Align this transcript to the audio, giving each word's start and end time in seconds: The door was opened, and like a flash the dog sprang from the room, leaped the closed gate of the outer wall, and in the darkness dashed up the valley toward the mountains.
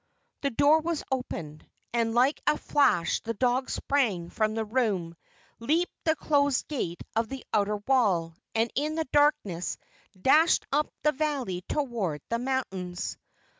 The 0.41 0.49
door 0.49 0.79
was 0.79 1.03
opened, 1.11 1.63
and 1.93 2.15
like 2.15 2.41
a 2.47 2.57
flash 2.57 3.21
the 3.21 3.35
dog 3.35 3.69
sprang 3.69 4.31
from 4.31 4.55
the 4.55 4.65
room, 4.65 5.15
leaped 5.59 5.93
the 6.05 6.15
closed 6.15 6.67
gate 6.67 7.03
of 7.15 7.29
the 7.29 7.45
outer 7.53 7.77
wall, 7.77 8.35
and 8.55 8.71
in 8.73 8.95
the 8.95 9.05
darkness 9.13 9.77
dashed 10.19 10.65
up 10.71 10.91
the 11.03 11.11
valley 11.11 11.61
toward 11.69 12.23
the 12.29 12.39
mountains. 12.39 13.15